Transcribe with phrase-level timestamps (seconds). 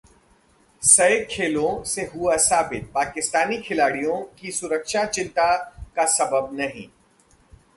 [0.81, 5.55] ‘सैग खेलों से हुआ साबित, पाकिस्तानी खिलाड़ियों की सुरक्षा चिंता
[5.95, 6.87] का सबब नहीं’